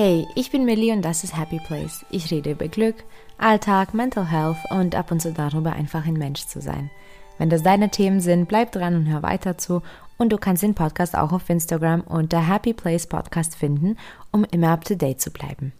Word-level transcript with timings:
Hey, 0.00 0.28
ich 0.36 0.52
bin 0.52 0.64
Millie 0.64 0.92
und 0.92 1.02
das 1.02 1.24
ist 1.24 1.36
Happy 1.36 1.58
Place. 1.58 2.06
Ich 2.08 2.30
rede 2.30 2.52
über 2.52 2.68
Glück, 2.68 2.94
Alltag, 3.36 3.94
Mental 3.94 4.30
Health 4.30 4.58
und 4.70 4.94
ab 4.94 5.10
und 5.10 5.20
zu 5.20 5.32
darüber, 5.32 5.72
einfach 5.72 6.06
ein 6.06 6.14
Mensch 6.14 6.46
zu 6.46 6.60
sein. 6.60 6.88
Wenn 7.36 7.50
das 7.50 7.64
deine 7.64 7.90
Themen 7.90 8.20
sind, 8.20 8.46
bleib 8.46 8.70
dran 8.70 8.94
und 8.94 9.06
hör 9.06 9.24
weiter 9.24 9.58
zu. 9.58 9.82
Und 10.16 10.32
du 10.32 10.38
kannst 10.38 10.62
den 10.62 10.76
Podcast 10.76 11.16
auch 11.16 11.32
auf 11.32 11.50
Instagram 11.50 12.02
unter 12.02 12.46
Happy 12.46 12.74
Place 12.74 13.08
Podcast 13.08 13.56
finden, 13.56 13.96
um 14.30 14.44
immer 14.52 14.68
up 14.68 14.84
to 14.84 14.94
date 14.94 15.20
zu 15.20 15.32
bleiben. 15.32 15.72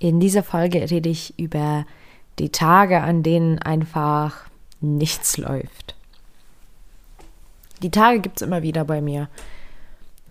In 0.00 0.18
dieser 0.18 0.42
Folge 0.42 0.90
rede 0.90 1.08
ich 1.08 1.38
über 1.38 1.86
die 2.40 2.50
Tage, 2.50 3.02
an 3.02 3.22
denen 3.22 3.60
einfach 3.60 4.46
nichts 4.80 5.36
läuft. 5.36 5.94
Die 7.82 7.92
Tage 7.92 8.18
gibt 8.18 8.42
es 8.42 8.48
immer 8.48 8.62
wieder 8.62 8.84
bei 8.84 9.00
mir. 9.00 9.28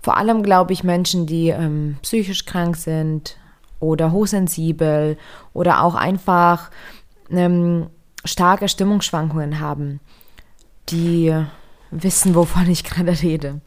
Vor 0.07 0.15
allem 0.15 0.41
glaube 0.41 0.71
ich 0.71 0.85
Menschen, 0.85 1.25
die 1.25 1.49
ähm, 1.49 1.97
psychisch 2.01 2.45
krank 2.45 2.77
sind 2.77 3.35
oder 3.81 4.13
hochsensibel 4.13 5.17
oder 5.51 5.83
auch 5.83 5.95
einfach 5.95 6.71
ähm, 7.29 7.87
starke 8.23 8.69
Stimmungsschwankungen 8.69 9.59
haben, 9.59 9.99
die 10.87 11.35
wissen, 11.91 12.35
wovon 12.35 12.69
ich 12.69 12.85
gerade 12.85 13.21
rede. 13.21 13.59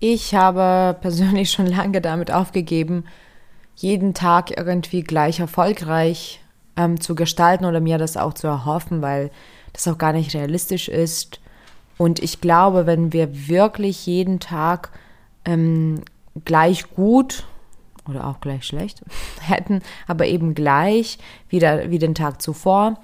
Ich 0.00 0.34
habe 0.34 0.94
persönlich 1.00 1.50
schon 1.50 1.66
lange 1.66 2.02
damit 2.02 2.30
aufgegeben, 2.30 3.04
jeden 3.74 4.12
Tag 4.12 4.54
irgendwie 4.54 5.02
gleich 5.02 5.40
erfolgreich 5.40 6.44
ähm, 6.76 7.00
zu 7.00 7.14
gestalten 7.14 7.64
oder 7.64 7.80
mir 7.80 7.96
das 7.96 8.18
auch 8.18 8.34
zu 8.34 8.48
erhoffen, 8.48 9.00
weil 9.00 9.30
das 9.72 9.88
auch 9.88 9.96
gar 9.96 10.12
nicht 10.12 10.34
realistisch 10.34 10.90
ist. 10.90 11.40
Und 11.96 12.18
ich 12.18 12.42
glaube, 12.42 12.84
wenn 12.84 13.14
wir 13.14 13.48
wirklich 13.48 14.04
jeden 14.04 14.40
Tag 14.40 14.90
ähm, 15.44 16.02
gleich 16.44 16.90
gut 16.94 17.46
oder 18.08 18.26
auch 18.26 18.40
gleich 18.40 18.64
schlecht 18.64 19.02
hätten, 19.40 19.82
aber 20.06 20.26
eben 20.26 20.54
gleich 20.54 21.18
wie, 21.48 21.60
wie 21.60 21.98
den 21.98 22.14
Tag 22.14 22.40
zuvor, 22.42 22.98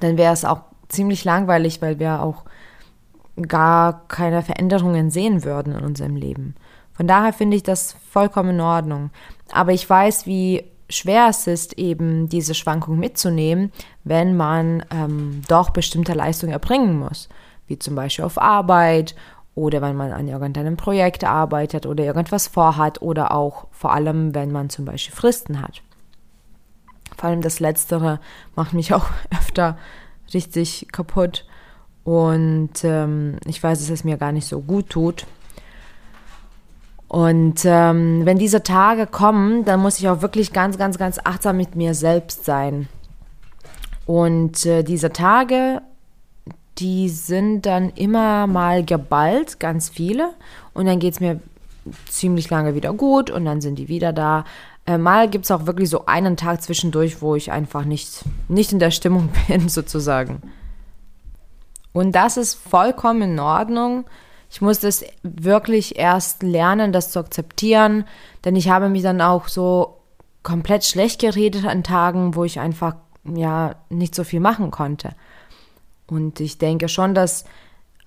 dann 0.00 0.16
wäre 0.16 0.32
es 0.32 0.44
auch 0.44 0.62
ziemlich 0.88 1.24
langweilig, 1.24 1.82
weil 1.82 1.98
wir 1.98 2.22
auch 2.22 2.44
gar 3.48 4.06
keine 4.08 4.42
Veränderungen 4.42 5.10
sehen 5.10 5.44
würden 5.44 5.74
in 5.74 5.84
unserem 5.84 6.16
Leben. 6.16 6.54
Von 6.92 7.06
daher 7.06 7.32
finde 7.32 7.56
ich 7.56 7.62
das 7.62 7.96
vollkommen 8.10 8.50
in 8.50 8.60
Ordnung. 8.60 9.10
Aber 9.52 9.72
ich 9.72 9.88
weiß, 9.88 10.26
wie 10.26 10.64
schwer 10.88 11.28
es 11.28 11.46
ist, 11.46 11.74
eben 11.74 12.28
diese 12.28 12.54
Schwankung 12.54 12.98
mitzunehmen, 12.98 13.72
wenn 14.04 14.36
man 14.36 14.84
ähm, 14.90 15.42
doch 15.48 15.70
bestimmte 15.70 16.14
Leistungen 16.14 16.52
erbringen 16.52 16.98
muss, 16.98 17.28
wie 17.66 17.78
zum 17.78 17.94
Beispiel 17.94 18.24
auf 18.24 18.40
Arbeit 18.40 19.14
oder 19.56 19.82
wenn 19.82 19.96
man 19.96 20.12
an 20.12 20.28
irgendeinem 20.28 20.76
Projekt 20.76 21.24
arbeitet 21.24 21.86
oder 21.86 22.04
irgendwas 22.04 22.46
vorhat 22.46 23.02
oder 23.02 23.32
auch 23.32 23.66
vor 23.72 23.92
allem, 23.92 24.34
wenn 24.34 24.52
man 24.52 24.70
zum 24.70 24.84
Beispiel 24.84 25.16
Fristen 25.16 25.60
hat. 25.60 25.82
Vor 27.16 27.30
allem 27.30 27.40
das 27.40 27.58
Letztere 27.58 28.20
macht 28.54 28.74
mich 28.74 28.94
auch 28.94 29.06
öfter 29.32 29.76
richtig 30.32 30.86
kaputt 30.92 31.46
und 32.04 32.84
ähm, 32.84 33.38
ich 33.46 33.60
weiß, 33.60 33.80
dass 33.80 33.90
es 33.90 34.04
mir 34.04 34.18
gar 34.18 34.30
nicht 34.30 34.46
so 34.46 34.60
gut 34.60 34.90
tut. 34.90 35.26
Und 37.08 37.64
ähm, 37.64 38.24
wenn 38.24 38.38
diese 38.38 38.62
Tage 38.62 39.06
kommen, 39.06 39.64
dann 39.64 39.80
muss 39.80 39.98
ich 39.98 40.08
auch 40.08 40.22
wirklich 40.22 40.52
ganz, 40.52 40.76
ganz, 40.76 40.98
ganz 40.98 41.18
achtsam 41.24 41.56
mit 41.56 41.76
mir 41.76 41.94
selbst 41.94 42.44
sein. 42.44 42.88
Und 44.06 44.66
äh, 44.66 44.82
diese 44.82 45.12
Tage 45.12 45.82
die 46.78 47.08
sind 47.08 47.62
dann 47.62 47.90
immer 47.90 48.46
mal 48.46 48.84
geballt, 48.84 49.60
ganz 49.60 49.88
viele. 49.88 50.34
Und 50.74 50.86
dann 50.86 50.98
geht 50.98 51.14
es 51.14 51.20
mir 51.20 51.40
ziemlich 52.08 52.50
lange 52.50 52.74
wieder 52.74 52.92
gut 52.92 53.30
und 53.30 53.44
dann 53.44 53.60
sind 53.60 53.78
die 53.78 53.88
wieder 53.88 54.12
da. 54.12 54.44
Äh, 54.86 54.98
mal 54.98 55.28
gibt 55.28 55.44
es 55.44 55.50
auch 55.50 55.66
wirklich 55.66 55.88
so 55.88 56.06
einen 56.06 56.36
Tag 56.36 56.62
zwischendurch, 56.62 57.22
wo 57.22 57.34
ich 57.34 57.50
einfach 57.50 57.84
nicht, 57.84 58.24
nicht 58.48 58.72
in 58.72 58.78
der 58.78 58.90
Stimmung 58.90 59.30
bin, 59.48 59.68
sozusagen. 59.68 60.42
Und 61.92 62.12
das 62.12 62.36
ist 62.36 62.54
vollkommen 62.54 63.22
in 63.22 63.38
Ordnung. 63.38 64.04
Ich 64.50 64.60
musste 64.60 64.86
es 64.86 65.04
wirklich 65.22 65.98
erst 65.98 66.42
lernen, 66.42 66.92
das 66.92 67.10
zu 67.10 67.18
akzeptieren, 67.18 68.04
denn 68.44 68.54
ich 68.54 68.68
habe 68.68 68.88
mich 68.88 69.02
dann 69.02 69.20
auch 69.20 69.48
so 69.48 69.96
komplett 70.42 70.84
schlecht 70.84 71.20
geredet 71.20 71.64
an 71.64 71.82
Tagen, 71.82 72.36
wo 72.36 72.44
ich 72.44 72.60
einfach 72.60 72.96
ja 73.24 73.74
nicht 73.88 74.14
so 74.14 74.22
viel 74.22 74.40
machen 74.40 74.70
konnte. 74.70 75.10
Und 76.06 76.40
ich 76.40 76.58
denke 76.58 76.88
schon, 76.88 77.14
dass 77.14 77.44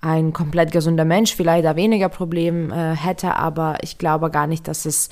ein 0.00 0.32
komplett 0.32 0.72
gesunder 0.72 1.04
Mensch 1.04 1.34
vielleicht 1.34 1.64
da 1.64 1.76
weniger 1.76 2.08
Probleme 2.08 2.74
äh, 2.74 2.96
hätte, 2.96 3.36
aber 3.36 3.78
ich 3.82 3.98
glaube 3.98 4.30
gar 4.30 4.46
nicht, 4.46 4.66
dass 4.66 4.86
es 4.86 5.10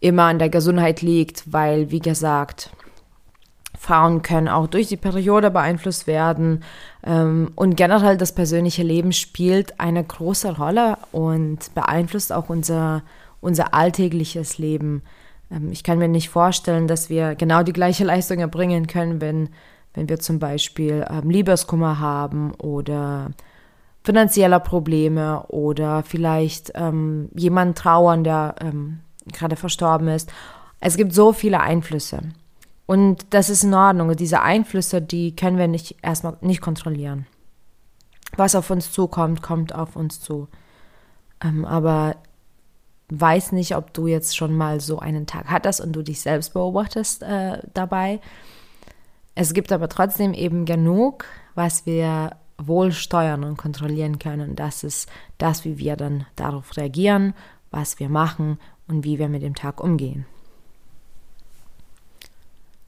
immer 0.00 0.24
an 0.24 0.38
der 0.38 0.48
Gesundheit 0.48 1.02
liegt, 1.02 1.52
weil, 1.52 1.90
wie 1.90 1.98
gesagt, 1.98 2.70
Frauen 3.78 4.22
können 4.22 4.48
auch 4.48 4.66
durch 4.66 4.88
die 4.88 4.96
Periode 4.96 5.50
beeinflusst 5.50 6.06
werden 6.06 6.62
ähm, 7.02 7.52
und 7.54 7.76
generell 7.76 8.16
das 8.16 8.34
persönliche 8.34 8.82
Leben 8.82 9.12
spielt 9.12 9.80
eine 9.80 10.04
große 10.04 10.56
Rolle 10.56 10.98
und 11.12 11.74
beeinflusst 11.74 12.32
auch 12.32 12.48
unser, 12.48 13.02
unser 13.40 13.72
alltägliches 13.72 14.58
Leben. 14.58 15.02
Ähm, 15.50 15.72
ich 15.72 15.82
kann 15.82 15.98
mir 15.98 16.08
nicht 16.08 16.28
vorstellen, 16.28 16.88
dass 16.88 17.08
wir 17.08 17.34
genau 17.34 17.62
die 17.62 17.72
gleiche 17.72 18.04
Leistung 18.04 18.38
erbringen 18.38 18.86
können, 18.86 19.20
wenn 19.20 19.48
wenn 19.94 20.08
wir 20.08 20.18
zum 20.20 20.38
Beispiel 20.38 21.04
ähm, 21.10 21.30
Liebeskummer 21.30 21.98
haben 21.98 22.52
oder 22.54 23.30
finanzieller 24.02 24.60
Probleme 24.60 25.44
oder 25.48 26.02
vielleicht 26.02 26.72
ähm, 26.74 27.28
jemand 27.34 27.76
trauern, 27.76 28.24
der 28.24 28.54
ähm, 28.60 29.00
gerade 29.32 29.56
verstorben 29.56 30.08
ist. 30.08 30.32
Es 30.80 30.96
gibt 30.96 31.12
so 31.12 31.32
viele 31.32 31.60
Einflüsse. 31.60 32.20
Und 32.86 33.26
das 33.30 33.50
ist 33.50 33.62
in 33.62 33.74
Ordnung. 33.74 34.16
Diese 34.16 34.40
Einflüsse, 34.40 35.02
die 35.02 35.36
können 35.36 35.58
wir 35.58 35.68
nicht 35.68 35.96
erstmal 36.02 36.36
nicht 36.40 36.60
kontrollieren. 36.60 37.26
Was 38.36 38.54
auf 38.54 38.70
uns 38.70 38.90
zukommt, 38.90 39.42
kommt 39.42 39.74
auf 39.74 39.96
uns 39.96 40.20
zu. 40.20 40.48
Ähm, 41.42 41.64
aber 41.64 42.16
weiß 43.10 43.52
nicht, 43.52 43.76
ob 43.76 43.92
du 43.92 44.06
jetzt 44.06 44.36
schon 44.36 44.56
mal 44.56 44.80
so 44.80 44.98
einen 44.98 45.26
Tag 45.26 45.46
hattest 45.50 45.80
und 45.80 45.92
du 45.92 46.02
dich 46.02 46.20
selbst 46.20 46.52
beobachtest 46.52 47.22
äh, 47.22 47.58
dabei. 47.74 48.20
Es 49.40 49.54
gibt 49.54 49.72
aber 49.72 49.88
trotzdem 49.88 50.34
eben 50.34 50.66
genug, 50.66 51.24
was 51.54 51.86
wir 51.86 52.36
wohl 52.58 52.92
steuern 52.92 53.42
und 53.42 53.56
kontrollieren 53.56 54.18
können. 54.18 54.54
Das 54.54 54.84
ist 54.84 55.08
das, 55.38 55.64
wie 55.64 55.78
wir 55.78 55.96
dann 55.96 56.26
darauf 56.36 56.76
reagieren, 56.76 57.32
was 57.70 57.98
wir 57.98 58.10
machen 58.10 58.58
und 58.86 59.02
wie 59.02 59.18
wir 59.18 59.30
mit 59.30 59.40
dem 59.42 59.54
Tag 59.54 59.82
umgehen. 59.82 60.26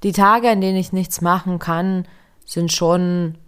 Die 0.03 0.13
Tage, 0.13 0.51
in 0.51 0.61
denen 0.61 0.77
ich 0.77 0.93
nichts 0.93 1.23
machen 1.23 1.59
kann, 1.59 2.07
sind 2.45 2.71
schon, 2.71 3.39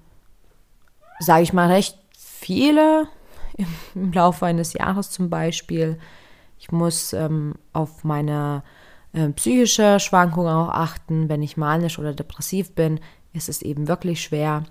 sage 1.19 1.43
ich 1.43 1.53
mal, 1.53 1.70
recht 1.70 1.98
viele 2.16 3.06
im 3.94 4.14
Laufe 4.14 4.47
eines 4.47 4.72
Jahres 4.72 5.10
zum 5.10 5.28
Beispiel. 5.28 5.98
Ich 6.59 6.72
muss 6.72 7.12
ähm, 7.12 7.56
auf 7.75 8.03
meine 8.03 8.62
äh, 9.14 9.28
psychische 9.30 10.00
Schwankungen 10.00 10.52
auch 10.52 10.70
achten. 10.70 11.28
Wenn 11.28 11.42
ich 11.42 11.56
manisch 11.56 11.98
oder 11.98 12.12
depressiv 12.12 12.72
bin, 12.72 13.00
ist 13.32 13.48
es 13.48 13.62
eben 13.62 13.88
wirklich 13.88 14.20
schwer, 14.20 14.64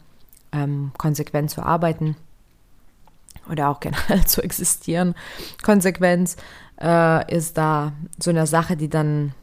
ähm, 0.52 0.92
konsequent 0.98 1.50
zu 1.50 1.64
arbeiten 1.64 2.16
oder 3.50 3.70
auch 3.70 3.80
generell 3.80 4.26
zu 4.26 4.44
existieren. 4.44 5.16
Konsequenz 5.64 6.36
äh, 6.82 7.34
ist 7.34 7.58
da 7.58 7.94
so 8.20 8.30
eine 8.30 8.46
Sache, 8.46 8.76
die 8.78 8.90
dann 8.90 9.34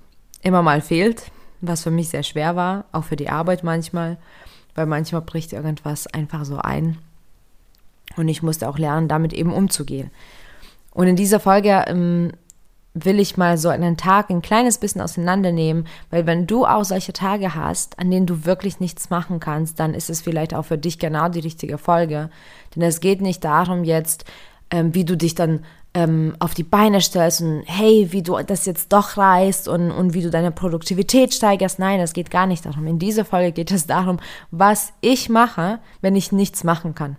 immer 0.43 0.63
mal 0.63 0.81
fehlt, 0.81 1.31
was 1.61 1.83
für 1.83 1.91
mich 1.91 2.11
sehr 2.11 2.23
schwer 2.23 2.57
war, 2.57 2.85
auch 2.93 3.05
für 3.05 3.17
die 3.17 3.29
Arbeit 3.29 3.65
manchmal, 3.65 4.19
weil 4.75 4.87
manchmal 4.87 5.23
bricht 5.23 5.53
irgendwas 5.53 6.07
einfach 6.07 6.45
so 6.45 6.59
ein. 6.59 6.99
Und 8.17 8.29
ich 8.29 8.43
musste 8.43 8.69
auch 8.69 8.79
lernen, 8.79 9.09
damit 9.09 9.33
eben 9.33 9.53
umzugehen. 9.53 10.11
Und 10.93 11.07
in 11.07 11.17
dieser 11.17 11.41
Folge 11.41 11.85
ähm, 11.87 12.33
will 12.95 13.21
ich 13.21 13.37
mal 13.37 13.57
so 13.57 13.69
einen 13.69 13.97
Tag 13.97 14.31
ein 14.31 14.43
kleines 14.43 14.79
bisschen 14.79 15.01
auseinandernehmen, 15.01 15.87
weil 16.11 16.27
wenn 16.27 16.47
du 16.47 16.67
auch 16.67 16.85
solche 16.85 17.13
Tage 17.13 17.55
hast, 17.55 17.99
an 17.99 18.11
denen 18.11 18.27
du 18.27 18.45
wirklich 18.45 18.81
nichts 18.81 19.11
machen 19.11 19.39
kannst, 19.39 19.79
dann 19.79 19.95
ist 19.95 20.11
es 20.11 20.21
vielleicht 20.21 20.55
auch 20.55 20.65
für 20.65 20.79
dich 20.79 20.99
genau 20.99 21.29
die 21.29 21.41
richtige 21.41 21.79
Folge. 21.79 22.31
Denn 22.75 22.83
es 22.83 23.01
geht 23.01 23.21
nicht 23.21 23.45
darum 23.45 23.85
jetzt, 23.85 24.25
ähm, 24.71 24.95
wie 24.95 25.05
du 25.05 25.17
dich 25.17 25.35
dann 25.35 25.65
ähm, 25.95 26.37
auf 26.39 26.55
die 26.55 26.65
Beine 26.65 27.01
stellst 27.01 27.41
und 27.43 27.63
hey, 27.67 28.09
wie 28.11 28.23
du 28.23 28.41
das 28.43 28.67
jetzt 28.67 28.93
doch 28.93 29.17
reißt 29.17 29.69
und, 29.69 29.91
und 29.91 30.15
wie 30.15 30.23
du 30.23 30.31
deine 30.31 30.53
Produktivität 30.53 31.35
steigerst. 31.35 31.79
Nein, 31.79 32.01
es 32.01 32.13
geht 32.13 32.31
gar 32.31 32.47
nicht 32.47 32.65
darum. 32.65 32.87
In 32.87 32.99
dieser 32.99 33.25
Folge 33.25 33.53
geht 33.53 33.71
es 33.71 33.87
darum, 33.87 34.19
was 34.51 34.93
ich 35.01 35.29
mache, 35.29 35.79
wenn 36.01 36.17
ich 36.17 36.33
nichts 36.33 36.65
machen 36.65 36.95
kann. 36.95 37.17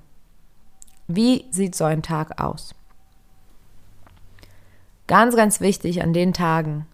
Wie 1.07 1.45
sieht 1.51 1.75
so 1.75 1.83
ein 1.83 2.01
Tag 2.01 2.41
aus? 2.41 2.73
Ganz, 5.11 5.35
ganz 5.35 5.59
wichtig 5.59 6.01
an 6.01 6.13
den 6.13 6.31
Tagen 6.31 6.85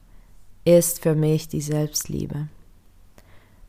ist 0.66 1.04
für 1.04 1.14
mich 1.14 1.50
die 1.50 1.62
Selbstliebe. 1.62 2.48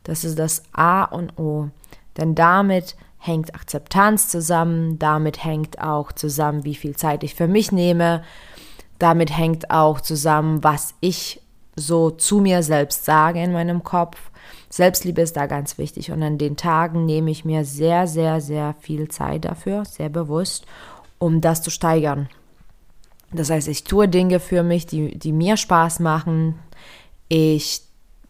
Das 0.01 0.23
ist 0.23 0.39
das 0.39 0.63
A 0.71 1.03
und 1.03 1.37
O. 1.37 1.69
Denn 2.17 2.33
damit 2.33 2.95
hängt 3.19 3.53
Akzeptanz 3.53 4.27
zusammen, 4.27 4.97
damit 4.97 5.45
hängt 5.45 5.79
auch 5.79 6.11
zusammen, 6.13 6.63
wie 6.63 6.73
viel 6.73 6.95
Zeit 6.95 7.23
ich 7.23 7.35
für 7.35 7.47
mich 7.47 7.71
nehme, 7.71 8.23
damit 8.97 9.37
hängt 9.37 9.69
auch 9.69 10.01
zusammen, 10.01 10.63
was 10.63 10.95
ich 10.99 11.43
so 11.75 12.09
zu 12.09 12.39
mir 12.39 12.63
selbst 12.63 13.05
sage 13.05 13.43
in 13.43 13.51
meinem 13.51 13.83
Kopf. 13.83 14.31
Selbstliebe 14.71 15.21
ist 15.21 15.37
da 15.37 15.45
ganz 15.45 15.77
wichtig 15.77 16.11
und 16.11 16.23
an 16.23 16.39
den 16.39 16.57
Tagen 16.57 17.05
nehme 17.05 17.29
ich 17.29 17.45
mir 17.45 17.65
sehr, 17.65 18.07
sehr, 18.07 18.41
sehr 18.41 18.73
viel 18.79 19.09
Zeit 19.09 19.45
dafür, 19.45 19.85
sehr 19.85 20.09
bewusst, 20.09 20.65
um 21.19 21.39
das 21.39 21.61
zu 21.61 21.69
steigern. 21.69 22.29
Das 23.31 23.49
heißt, 23.49 23.67
ich 23.67 23.83
tue 23.83 24.07
Dinge 24.07 24.39
für 24.39 24.63
mich, 24.63 24.85
die, 24.87 25.17
die 25.17 25.31
mir 25.31 25.57
Spaß 25.57 25.99
machen. 25.99 26.55
Ich 27.27 27.81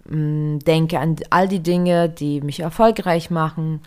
mh, 0.06 0.18
mm, 0.18 0.60
denke 0.60 1.00
an 1.00 1.16
all 1.30 1.48
die 1.48 1.64
Dinge, 1.64 2.10
die 2.10 2.42
mich 2.42 2.60
erfolgreich 2.60 3.30
machen. 3.30 3.82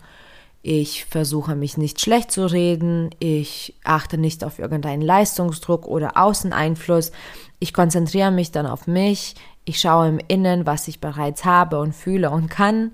Ich 0.65 1.05
versuche 1.05 1.55
mich 1.55 1.77
nicht 1.77 1.99
schlecht 1.99 2.31
zu 2.31 2.45
reden. 2.49 3.09
Ich 3.19 3.75
achte 3.83 4.17
nicht 4.17 4.45
auf 4.45 4.59
irgendeinen 4.59 5.01
Leistungsdruck 5.01 5.85
oder 5.85 6.15
Außeneinfluss. 6.15 7.11
Ich 7.59 7.73
konzentriere 7.73 8.31
mich 8.31 8.51
dann 8.51 8.65
auf 8.65 8.87
mich. 8.87 9.35
Ich 9.65 9.79
schaue 9.79 10.07
im 10.07 10.19
Innen, 10.27 10.65
was 10.65 10.87
ich 10.87 11.01
bereits 11.01 11.43
habe 11.43 11.79
und 11.79 11.93
fühle 11.93 12.31
und 12.31 12.49
kann. 12.49 12.91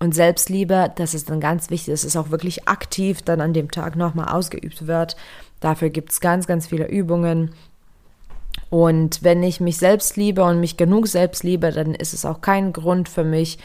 Und 0.00 0.14
Selbstliebe, 0.14 0.90
das 0.96 1.14
ist 1.14 1.30
dann 1.30 1.40
ganz 1.40 1.70
wichtig, 1.70 1.92
dass 1.92 2.04
es 2.04 2.16
auch 2.16 2.30
wirklich 2.30 2.66
aktiv 2.66 3.22
dann 3.22 3.40
an 3.40 3.52
dem 3.52 3.70
Tag 3.70 3.96
nochmal 3.96 4.28
ausgeübt 4.28 4.86
wird. 4.86 5.14
Dafür 5.60 5.90
gibt 5.90 6.12
es 6.12 6.20
ganz, 6.20 6.46
ganz 6.46 6.66
viele 6.66 6.88
Übungen. 6.88 7.52
Und 8.70 9.22
wenn 9.22 9.42
ich 9.42 9.60
mich 9.60 9.78
selbst 9.78 10.16
liebe 10.16 10.42
und 10.42 10.60
mich 10.60 10.76
genug 10.76 11.06
selbst 11.06 11.44
liebe, 11.44 11.70
dann 11.70 11.94
ist 11.94 12.14
es 12.14 12.24
auch 12.24 12.40
kein 12.40 12.72
Grund 12.72 13.08
für 13.08 13.24
mich, 13.24 13.58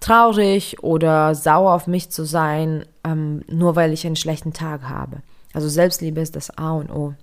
traurig 0.00 0.82
oder 0.82 1.34
sauer 1.34 1.72
auf 1.74 1.86
mich 1.86 2.10
zu 2.10 2.24
sein, 2.24 2.84
ähm, 3.04 3.42
nur 3.48 3.76
weil 3.76 3.92
ich 3.92 4.06
einen 4.06 4.16
schlechten 4.16 4.52
Tag 4.52 4.88
habe. 4.88 5.22
Also 5.52 5.68
Selbstliebe 5.68 6.20
ist 6.20 6.36
das 6.36 6.56
A 6.58 6.72
und 6.72 6.90
O. 6.90 7.14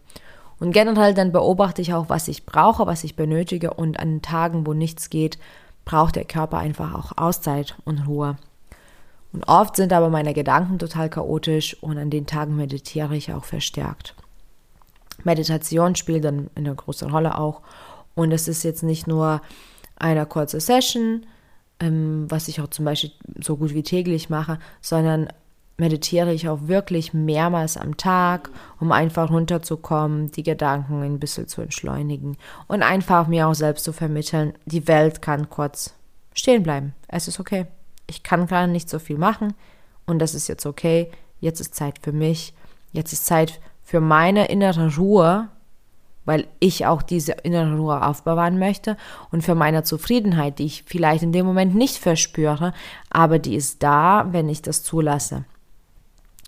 Und 0.59 0.71
generell 0.71 1.13
dann 1.13 1.31
beobachte 1.31 1.81
ich 1.81 1.93
auch, 1.93 2.09
was 2.09 2.27
ich 2.27 2.45
brauche, 2.45 2.87
was 2.87 3.03
ich 3.03 3.15
benötige 3.15 3.73
und 3.73 3.99
an 3.99 4.21
Tagen, 4.21 4.65
wo 4.65 4.73
nichts 4.73 5.09
geht, 5.09 5.37
braucht 5.85 6.15
der 6.15 6.25
Körper 6.25 6.57
einfach 6.57 6.93
auch 6.95 7.17
Auszeit 7.17 7.75
und 7.85 8.07
Ruhe. 8.07 8.37
Und 9.33 9.43
oft 9.47 9.75
sind 9.75 9.91
aber 9.91 10.09
meine 10.09 10.33
Gedanken 10.33 10.79
total 10.79 11.09
chaotisch 11.09 11.75
und 11.81 11.97
an 11.97 12.09
den 12.09 12.27
Tagen 12.27 12.55
meditiere 12.55 13.15
ich 13.15 13.33
auch 13.33 13.43
verstärkt. 13.43 14.15
Meditation 15.23 15.95
spielt 15.95 16.23
dann 16.23 16.49
eine 16.55 16.73
große 16.73 17.09
Rolle 17.09 17.37
auch. 17.37 17.61
Und 18.15 18.31
es 18.31 18.47
ist 18.47 18.63
jetzt 18.63 18.83
nicht 18.83 19.07
nur 19.07 19.41
eine 19.95 20.25
kurze 20.25 20.59
Session, 20.59 21.25
ähm, 21.79 22.25
was 22.29 22.47
ich 22.47 22.61
auch 22.61 22.67
zum 22.67 22.85
Beispiel 22.85 23.11
so 23.41 23.57
gut 23.57 23.73
wie 23.73 23.83
täglich 23.83 24.29
mache, 24.29 24.59
sondern 24.81 25.29
meditiere 25.77 26.31
ich 26.31 26.47
auch 26.47 26.67
wirklich 26.67 27.13
mehrmals 27.13 27.77
am 27.77 27.97
Tag, 27.97 28.51
um 28.79 28.91
einfach 28.91 29.31
runterzukommen, 29.31 30.31
die 30.31 30.43
Gedanken 30.43 31.01
ein 31.01 31.19
bisschen 31.19 31.47
zu 31.47 31.61
entschleunigen 31.61 32.37
und 32.67 32.83
einfach 32.83 33.27
mir 33.27 33.47
auch 33.47 33.55
selbst 33.55 33.83
zu 33.83 33.93
vermitteln, 33.93 34.53
die 34.65 34.87
Welt 34.87 35.21
kann 35.23 35.49
kurz 35.49 35.95
stehen 36.35 36.61
bleiben. 36.61 36.93
Es 37.07 37.27
ist 37.27 37.39
okay. 37.39 37.65
Ich 38.07 38.23
kann 38.23 38.47
gerade 38.47 38.71
nicht 38.71 38.89
so 38.89 38.99
viel 38.99 39.17
machen 39.17 39.53
und 40.05 40.19
das 40.19 40.35
ist 40.35 40.47
jetzt 40.47 40.65
okay. 40.65 41.11
Jetzt 41.39 41.59
ist 41.59 41.75
Zeit 41.75 41.99
für 42.01 42.11
mich. 42.11 42.53
Jetzt 42.91 43.13
ist 43.13 43.25
Zeit 43.25 43.59
für 43.83 43.99
meine 43.99 44.45
innere 44.45 44.95
Ruhe, 44.95 45.49
weil 46.25 46.47
ich 46.59 46.85
auch 46.85 47.01
diese 47.01 47.33
innere 47.33 47.75
Ruhe 47.75 48.05
aufbewahren 48.05 48.59
möchte 48.59 48.97
und 49.31 49.43
für 49.43 49.55
meine 49.55 49.83
Zufriedenheit, 49.83 50.59
die 50.59 50.65
ich 50.65 50.83
vielleicht 50.83 51.23
in 51.23 51.33
dem 51.33 51.45
Moment 51.45 51.75
nicht 51.75 51.97
verspüre, 51.97 52.73
aber 53.09 53.39
die 53.39 53.55
ist 53.55 53.83
da, 53.83 54.27
wenn 54.31 54.47
ich 54.47 54.61
das 54.61 54.83
zulasse. 54.83 55.43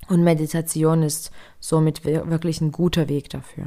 Und 0.08 0.24
Meditation 0.24 1.04
ist 1.04 1.32
somit 1.60 2.06
wirklich 2.06 2.62
ein 2.62 2.72
guter 2.72 3.10
Weg 3.10 3.30
dafür. 3.30 3.66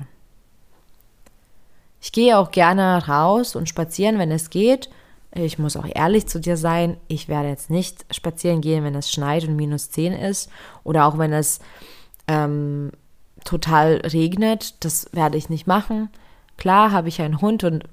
Ich 2.01 2.13
gehe 2.13 2.39
auch 2.39 2.53
gerne 2.53 3.07
raus 3.09 3.57
und 3.57 3.69
spazieren, 3.69 4.19
wenn 4.19 4.31
es 4.31 4.51
geht. 4.51 4.89
Ich 5.35 5.59
muss 5.59 5.77
auch 5.77 5.87
ehrlich 5.95 6.27
zu 6.27 6.41
dir 6.41 6.57
sein, 6.57 6.97
ich 7.07 7.29
werde 7.29 7.49
jetzt 7.49 7.71
nicht 7.71 8.07
spazieren 8.15 8.61
gehen, 8.61 8.85
wenn 8.85 8.95
es 8.95 9.13
schneit 9.13 9.47
und 9.47 9.57
minus 9.57 9.91
10 9.91 10.15
ist 10.15 10.51
oder 10.85 11.07
auch 11.07 11.19
wenn 11.19 11.33
es 11.33 11.61
ähm, 12.27 12.93
total 13.45 13.97
regnet. 13.97 14.83
Das 14.85 15.09
werde 15.13 15.37
ich 15.37 15.51
nicht 15.51 15.67
machen. 15.67 16.09
Klar 16.57 16.93
habe 16.93 17.09
ich 17.09 17.21
einen 17.21 17.41
Hund 17.41 17.63
und 17.63 17.85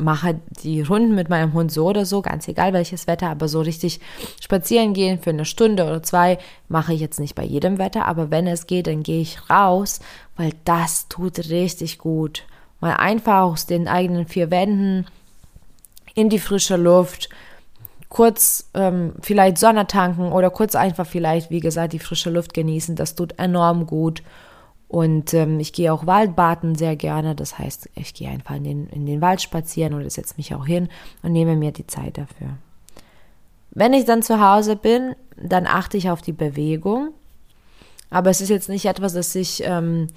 mache 0.00 0.40
die 0.62 0.80
Runden 0.80 1.14
mit 1.14 1.28
meinem 1.28 1.52
Hund 1.52 1.70
so 1.70 1.86
oder 1.86 2.04
so, 2.04 2.22
ganz 2.22 2.48
egal 2.48 2.72
welches 2.72 3.06
Wetter, 3.06 3.28
aber 3.28 3.48
so 3.48 3.60
richtig 3.60 4.00
spazieren 4.40 4.94
gehen 4.94 5.20
für 5.20 5.30
eine 5.30 5.44
Stunde 5.44 5.84
oder 5.84 6.02
zwei 6.02 6.38
mache 6.68 6.94
ich 6.94 7.00
jetzt 7.00 7.20
nicht 7.20 7.34
bei 7.34 7.44
jedem 7.44 7.78
Wetter, 7.78 8.06
aber 8.06 8.30
wenn 8.30 8.46
es 8.46 8.66
geht, 8.66 8.86
dann 8.86 9.02
gehe 9.02 9.20
ich 9.20 9.50
raus, 9.50 10.00
weil 10.36 10.52
das 10.64 11.08
tut 11.08 11.38
richtig 11.50 11.98
gut. 11.98 12.44
Mal 12.80 12.96
einfach 12.96 13.42
aus 13.42 13.66
den 13.66 13.88
eigenen 13.88 14.26
vier 14.26 14.50
Wänden 14.50 15.06
in 16.14 16.28
die 16.28 16.38
frische 16.38 16.76
Luft, 16.76 17.28
kurz 18.08 18.68
ähm, 18.74 19.14
vielleicht 19.20 19.58
Sonne 19.58 19.86
tanken 19.86 20.32
oder 20.32 20.50
kurz 20.50 20.74
einfach 20.74 21.06
vielleicht, 21.06 21.50
wie 21.50 21.60
gesagt, 21.60 21.92
die 21.92 21.98
frische 21.98 22.30
Luft 22.30 22.54
genießen, 22.54 22.96
das 22.96 23.14
tut 23.14 23.38
enorm 23.38 23.86
gut. 23.86 24.22
Und 24.88 25.34
ähm, 25.34 25.60
ich 25.60 25.72
gehe 25.72 25.92
auch 25.92 26.06
Waldbaden 26.06 26.74
sehr 26.74 26.96
gerne. 26.96 27.36
Das 27.36 27.58
heißt, 27.58 27.90
ich 27.94 28.12
gehe 28.12 28.28
einfach 28.28 28.56
in 28.56 28.64
den, 28.64 28.86
in 28.88 29.06
den 29.06 29.20
Wald 29.20 29.40
spazieren 29.40 29.94
oder 29.94 30.10
setze 30.10 30.34
mich 30.36 30.52
auch 30.52 30.66
hin 30.66 30.88
und 31.22 31.30
nehme 31.30 31.54
mir 31.54 31.70
die 31.70 31.86
Zeit 31.86 32.18
dafür. 32.18 32.48
Wenn 33.70 33.92
ich 33.92 34.04
dann 34.04 34.24
zu 34.24 34.40
Hause 34.40 34.74
bin, 34.74 35.14
dann 35.40 35.68
achte 35.68 35.96
ich 35.96 36.10
auf 36.10 36.22
die 36.22 36.32
Bewegung. 36.32 37.10
Aber 38.10 38.30
es 38.30 38.40
ist 38.40 38.48
jetzt 38.48 38.68
nicht 38.68 38.86
etwas, 38.86 39.12
das 39.12 39.32
ich 39.36 39.62
ähm, 39.64 40.08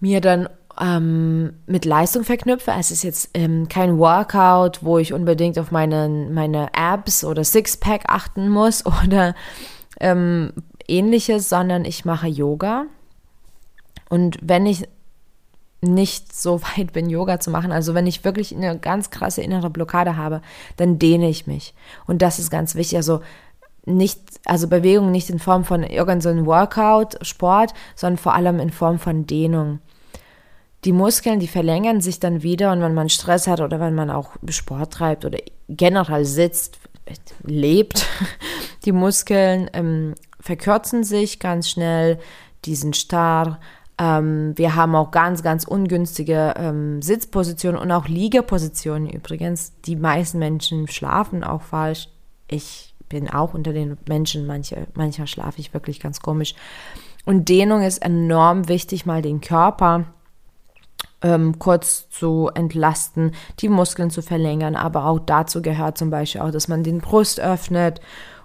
mir 0.00 0.20
dann 0.20 0.50
ähm, 0.80 1.54
mit 1.66 1.84
Leistung 1.84 2.24
verknüpfe. 2.24 2.72
Es 2.78 2.90
ist 2.90 3.02
jetzt 3.02 3.30
ähm, 3.34 3.68
kein 3.68 3.98
Workout, 3.98 4.82
wo 4.82 4.98
ich 4.98 5.12
unbedingt 5.12 5.58
auf 5.58 5.70
meine, 5.70 6.08
meine 6.30 6.74
Abs 6.74 7.24
oder 7.24 7.44
Sixpack 7.44 8.04
achten 8.08 8.48
muss 8.48 8.84
oder 9.04 9.34
ähm, 10.00 10.52
ähnliches, 10.88 11.48
sondern 11.48 11.84
ich 11.84 12.04
mache 12.04 12.26
Yoga. 12.26 12.86
Und 14.08 14.38
wenn 14.42 14.66
ich 14.66 14.88
nicht 15.80 16.34
so 16.34 16.60
weit 16.76 16.92
bin, 16.92 17.10
Yoga 17.10 17.40
zu 17.40 17.50
machen, 17.50 17.72
also 17.72 17.94
wenn 17.94 18.06
ich 18.06 18.24
wirklich 18.24 18.54
eine 18.54 18.78
ganz 18.78 19.10
krasse 19.10 19.42
innere 19.42 19.70
Blockade 19.70 20.16
habe, 20.16 20.42
dann 20.76 20.98
dehne 20.98 21.28
ich 21.28 21.46
mich. 21.46 21.74
Und 22.06 22.22
das 22.22 22.38
ist 22.38 22.50
ganz 22.50 22.74
wichtig. 22.74 22.96
Also 22.96 23.20
nicht, 23.84 24.20
also 24.44 24.68
Bewegung 24.68 25.10
nicht 25.10 25.28
in 25.28 25.38
Form 25.38 25.64
von 25.64 25.82
irgendeinem 25.82 26.46
Workout, 26.46 27.18
Sport, 27.22 27.74
sondern 27.96 28.18
vor 28.18 28.34
allem 28.34 28.60
in 28.60 28.70
Form 28.70 28.98
von 28.98 29.26
Dehnung. 29.26 29.80
Die 30.84 30.92
Muskeln, 30.92 31.38
die 31.38 31.48
verlängern 31.48 32.00
sich 32.00 32.18
dann 32.18 32.42
wieder 32.42 32.72
und 32.72 32.80
wenn 32.80 32.94
man 32.94 33.08
Stress 33.08 33.46
hat 33.46 33.60
oder 33.60 33.78
wenn 33.78 33.94
man 33.94 34.10
auch 34.10 34.30
Sport 34.48 34.92
treibt 34.94 35.24
oder 35.24 35.38
generell 35.68 36.24
sitzt, 36.24 36.78
lebt, 37.44 38.06
die 38.84 38.92
Muskeln 38.92 39.70
ähm, 39.72 40.14
verkürzen 40.40 41.04
sich 41.04 41.38
ganz 41.38 41.68
schnell, 41.68 42.18
die 42.64 42.74
sind 42.74 42.96
starr, 42.96 43.60
ähm, 43.98 44.52
wir 44.56 44.74
haben 44.74 44.94
auch 44.96 45.10
ganz, 45.10 45.42
ganz 45.42 45.64
ungünstige 45.64 46.54
ähm, 46.56 47.02
Sitzpositionen 47.02 47.80
und 47.80 47.92
auch 47.92 48.08
Liegepositionen 48.08 49.08
übrigens. 49.08 49.72
Die 49.84 49.96
meisten 49.96 50.38
Menschen 50.38 50.88
schlafen 50.88 51.44
auch 51.44 51.62
falsch. 51.62 52.08
Ich 52.48 52.94
bin 53.08 53.30
auch 53.30 53.54
unter 53.54 53.72
den 53.72 53.98
Menschen, 54.08 54.46
manche, 54.46 54.88
mancher 54.94 55.26
schlafe 55.26 55.60
ich 55.60 55.74
wirklich 55.74 56.00
ganz 56.00 56.20
komisch. 56.20 56.54
Und 57.24 57.48
Dehnung 57.48 57.82
ist 57.82 58.02
enorm 58.02 58.68
wichtig, 58.68 59.06
mal 59.06 59.22
den 59.22 59.40
Körper 59.40 60.06
ähm, 61.22 61.58
kurz 61.58 62.08
zu 62.10 62.50
entlasten, 62.54 63.32
die 63.60 63.68
Muskeln 63.68 64.10
zu 64.10 64.22
verlängern, 64.22 64.76
aber 64.76 65.06
auch 65.06 65.20
dazu 65.20 65.62
gehört 65.62 65.98
zum 65.98 66.10
Beispiel 66.10 66.40
auch, 66.40 66.50
dass 66.50 66.68
man 66.68 66.82
den 66.82 67.00
Brust 67.00 67.40
öffnet 67.40 68.00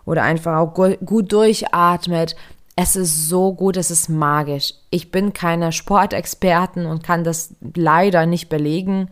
oder 0.05 0.23
einfach 0.23 0.57
auch 0.57 0.73
gut 0.73 1.31
durchatmet, 1.31 2.35
es 2.79 2.95
ist 2.95 3.27
so 3.27 3.53
gut, 3.53 3.75
es 3.75 3.89
ist 3.89 4.07
magisch. 4.07 4.75
Ich 4.91 5.09
bin 5.09 5.33
keine 5.33 5.71
Sportexperten 5.71 6.85
und 6.85 7.03
kann 7.03 7.23
das 7.23 7.55
leider 7.75 8.27
nicht 8.27 8.49
belegen. 8.49 9.09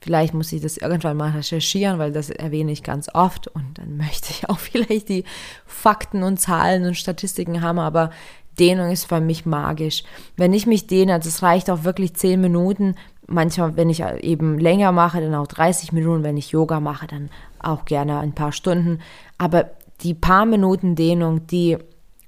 Vielleicht 0.00 0.34
muss 0.34 0.52
ich 0.52 0.62
das 0.62 0.76
irgendwann 0.76 1.16
mal 1.16 1.32
recherchieren, 1.32 1.98
weil 1.98 2.12
das 2.12 2.30
erwähne 2.30 2.70
ich 2.70 2.84
ganz 2.84 3.12
oft 3.12 3.48
und 3.48 3.76
dann 3.78 3.96
möchte 3.96 4.30
ich 4.30 4.48
auch 4.48 4.60
vielleicht 4.60 5.08
die 5.08 5.24
Fakten 5.66 6.22
und 6.22 6.38
Zahlen 6.38 6.86
und 6.86 6.96
Statistiken 6.96 7.60
haben, 7.60 7.80
aber 7.80 8.10
Dehnung 8.58 8.90
ist 8.90 9.04
für 9.04 9.20
mich 9.20 9.46
magisch. 9.46 10.02
Wenn 10.36 10.52
ich 10.52 10.66
mich 10.66 10.86
dehne, 10.86 11.18
das 11.18 11.42
reicht 11.42 11.70
auch 11.70 11.84
wirklich 11.84 12.14
zehn 12.14 12.40
Minuten. 12.40 12.94
Manchmal, 13.26 13.76
wenn 13.76 13.90
ich 13.90 14.02
eben 14.02 14.58
länger 14.58 14.92
mache, 14.92 15.20
dann 15.20 15.34
auch 15.34 15.46
30 15.46 15.92
Minuten. 15.92 16.24
Wenn 16.24 16.36
ich 16.36 16.50
Yoga 16.50 16.80
mache, 16.80 17.06
dann 17.06 17.30
auch 17.58 17.84
gerne 17.84 18.18
ein 18.18 18.34
paar 18.34 18.52
Stunden. 18.52 19.00
Aber 19.36 19.70
die 20.00 20.14
paar 20.14 20.46
Minuten 20.46 20.94
Dehnung, 20.94 21.46
die 21.46 21.78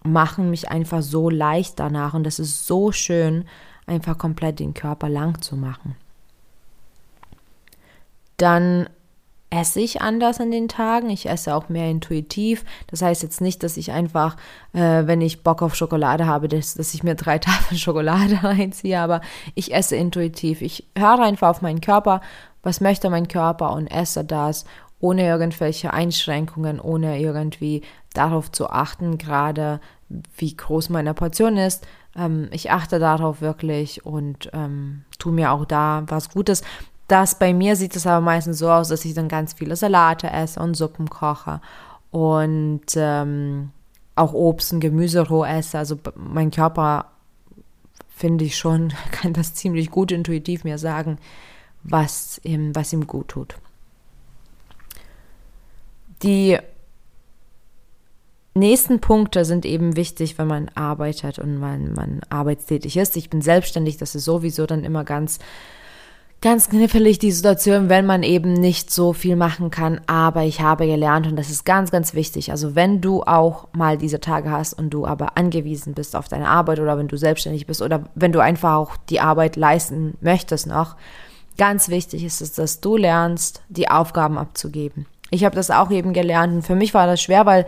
machen 0.02 0.50
mich 0.50 0.70
einfach 0.70 1.02
so 1.02 1.30
leicht 1.30 1.78
danach 1.78 2.14
und 2.14 2.24
das 2.24 2.38
ist 2.38 2.66
so 2.66 2.90
schön, 2.90 3.44
einfach 3.86 4.16
komplett 4.18 4.60
den 4.60 4.74
Körper 4.74 5.08
lang 5.08 5.40
zu 5.42 5.56
machen. 5.56 5.96
Dann 8.36 8.88
esse 9.50 9.80
ich 9.80 10.00
anders 10.00 10.40
an 10.40 10.50
den 10.50 10.68
Tagen. 10.68 11.10
Ich 11.10 11.28
esse 11.28 11.54
auch 11.54 11.68
mehr 11.68 11.90
intuitiv. 11.90 12.64
Das 12.86 13.02
heißt 13.02 13.22
jetzt 13.22 13.40
nicht, 13.40 13.62
dass 13.62 13.76
ich 13.76 13.90
einfach, 13.90 14.36
äh, 14.72 15.06
wenn 15.06 15.20
ich 15.20 15.42
Bock 15.42 15.60
auf 15.60 15.74
Schokolade 15.74 16.26
habe, 16.26 16.48
dass, 16.48 16.74
dass 16.74 16.94
ich 16.94 17.02
mir 17.02 17.16
drei 17.16 17.38
Tafeln 17.40 17.78
Schokolade 17.78 18.38
reinziehe, 18.42 19.00
aber 19.00 19.20
ich 19.54 19.74
esse 19.74 19.96
intuitiv. 19.96 20.62
Ich 20.62 20.86
höre 20.96 21.20
einfach 21.20 21.48
auf 21.48 21.62
meinen 21.62 21.80
Körper, 21.80 22.20
was 22.62 22.80
möchte 22.80 23.10
mein 23.10 23.28
Körper 23.28 23.72
und 23.72 23.88
esse 23.88 24.24
das 24.24 24.64
ohne 25.00 25.26
irgendwelche 25.26 25.92
Einschränkungen, 25.92 26.78
ohne 26.78 27.20
irgendwie 27.20 27.82
darauf 28.12 28.52
zu 28.52 28.68
achten, 28.68 29.18
gerade 29.18 29.80
wie 30.36 30.54
groß 30.54 30.90
meine 30.90 31.14
Portion 31.14 31.56
ist. 31.56 31.86
Ähm, 32.16 32.48
ich 32.52 32.70
achte 32.70 32.98
darauf 32.98 33.40
wirklich 33.40 34.04
und 34.04 34.50
ähm, 34.52 35.04
tu 35.18 35.30
mir 35.30 35.52
auch 35.52 35.64
da 35.64 36.04
was 36.06 36.30
Gutes. 36.30 36.62
Das 37.10 37.34
bei 37.34 37.52
mir 37.52 37.74
sieht 37.74 37.96
es 37.96 38.06
aber 38.06 38.20
meistens 38.20 38.58
so 38.58 38.70
aus, 38.70 38.86
dass 38.86 39.04
ich 39.04 39.14
dann 39.14 39.26
ganz 39.26 39.54
viele 39.54 39.74
Salate 39.74 40.30
esse 40.30 40.60
und 40.60 40.76
Suppen 40.76 41.10
koche 41.10 41.60
und 42.12 42.82
ähm, 42.94 43.70
auch 44.14 44.32
Obst 44.32 44.72
und 44.72 44.78
Gemüse 44.78 45.26
roh 45.26 45.44
esse. 45.44 45.76
Also 45.76 45.98
mein 46.14 46.52
Körper, 46.52 47.06
finde 48.10 48.44
ich 48.44 48.56
schon, 48.56 48.92
kann 49.10 49.32
das 49.32 49.54
ziemlich 49.54 49.90
gut 49.90 50.12
intuitiv 50.12 50.62
mir 50.62 50.78
sagen, 50.78 51.18
was 51.82 52.40
ihm, 52.44 52.76
was 52.76 52.92
ihm 52.92 53.08
gut 53.08 53.26
tut. 53.26 53.56
Die 56.22 56.58
nächsten 58.54 59.00
Punkte 59.00 59.44
sind 59.44 59.66
eben 59.66 59.96
wichtig, 59.96 60.38
wenn 60.38 60.46
man 60.46 60.68
arbeitet 60.76 61.40
und 61.40 61.58
man, 61.58 61.92
man 61.92 62.20
arbeitstätig 62.28 62.96
ist. 62.96 63.16
Ich 63.16 63.30
bin 63.30 63.42
selbstständig, 63.42 63.96
das 63.96 64.14
ist 64.14 64.26
sowieso 64.26 64.66
dann 64.66 64.84
immer 64.84 65.02
ganz 65.02 65.40
ganz 66.40 66.70
knifflig 66.70 67.18
die 67.18 67.32
Situation, 67.32 67.88
wenn 67.88 68.06
man 68.06 68.22
eben 68.22 68.54
nicht 68.54 68.90
so 68.90 69.12
viel 69.12 69.36
machen 69.36 69.70
kann. 69.70 70.00
Aber 70.06 70.44
ich 70.44 70.60
habe 70.60 70.86
gelernt 70.86 71.26
und 71.26 71.36
das 71.36 71.50
ist 71.50 71.64
ganz, 71.64 71.90
ganz 71.90 72.14
wichtig. 72.14 72.50
Also 72.50 72.74
wenn 72.74 73.00
du 73.00 73.22
auch 73.22 73.68
mal 73.72 73.98
diese 73.98 74.20
Tage 74.20 74.50
hast 74.50 74.72
und 74.72 74.90
du 74.90 75.06
aber 75.06 75.36
angewiesen 75.36 75.92
bist 75.92 76.16
auf 76.16 76.28
deine 76.28 76.48
Arbeit 76.48 76.80
oder 76.80 76.96
wenn 76.96 77.08
du 77.08 77.16
selbstständig 77.16 77.66
bist 77.66 77.82
oder 77.82 78.04
wenn 78.14 78.32
du 78.32 78.40
einfach 78.40 78.74
auch 78.74 78.96
die 79.10 79.20
Arbeit 79.20 79.56
leisten 79.56 80.16
möchtest 80.20 80.66
noch, 80.66 80.96
ganz 81.58 81.90
wichtig 81.90 82.24
ist 82.24 82.40
es, 82.40 82.54
dass 82.54 82.80
du 82.80 82.96
lernst, 82.96 83.62
die 83.68 83.90
Aufgaben 83.90 84.38
abzugeben. 84.38 85.06
Ich 85.30 85.44
habe 85.44 85.54
das 85.54 85.70
auch 85.70 85.90
eben 85.90 86.14
gelernt 86.14 86.54
und 86.54 86.62
für 86.62 86.74
mich 86.74 86.94
war 86.94 87.06
das 87.06 87.20
schwer, 87.20 87.44
weil 87.44 87.66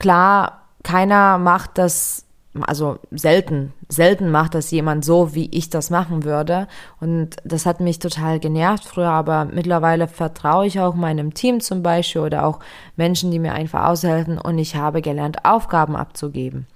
klar, 0.00 0.62
keiner 0.82 1.38
macht 1.38 1.78
das 1.78 2.24
also 2.64 2.98
selten, 3.10 3.72
selten 3.88 4.30
macht 4.30 4.54
das 4.54 4.70
jemand 4.70 5.04
so, 5.04 5.34
wie 5.34 5.48
ich 5.50 5.70
das 5.70 5.90
machen 5.90 6.24
würde. 6.24 6.68
Und 7.00 7.36
das 7.44 7.66
hat 7.66 7.80
mich 7.80 7.98
total 7.98 8.40
genervt 8.40 8.84
früher, 8.84 9.10
aber 9.10 9.44
mittlerweile 9.46 10.08
vertraue 10.08 10.66
ich 10.66 10.80
auch 10.80 10.94
meinem 10.94 11.34
Team 11.34 11.60
zum 11.60 11.82
Beispiel 11.82 12.22
oder 12.22 12.46
auch 12.46 12.60
Menschen, 12.96 13.30
die 13.30 13.38
mir 13.38 13.52
einfach 13.52 13.86
aushelfen 13.86 14.38
und 14.38 14.58
ich 14.58 14.76
habe 14.76 15.02
gelernt, 15.02 15.44
Aufgaben 15.44 15.96
abzugeben. 15.96 16.66